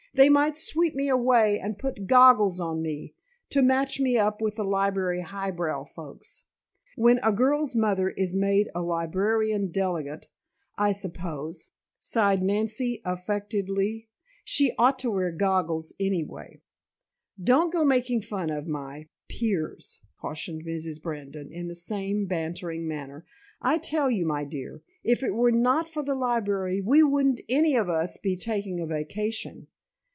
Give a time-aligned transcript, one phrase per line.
[0.13, 3.15] They might sweep me away and put goggles on me,
[3.49, 6.43] to match me up with the library high brow folks.
[6.97, 10.27] When a girl's mother is made a librarian delegate,
[10.77, 11.69] I suppose,"
[12.01, 14.09] sighed Nancy affectedly,
[14.43, 16.59] "she ought to wear goggles anyway."
[17.41, 21.01] "Don't go making fun of my peers," cautioned Mrs.
[21.01, 23.25] Brandon in the same bantering manner.
[23.61, 27.77] "I tell you, my dear, if it were not for the library we wouldn't any
[27.77, 29.67] of us be taking a vacation.